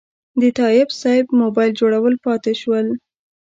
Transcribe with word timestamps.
د 0.41 0.43
تایب 0.57 0.89
صیب 1.01 1.25
موبایل 1.41 1.71
جوړول 1.79 2.15
پاتې 2.25 2.53
شول. 2.61 2.87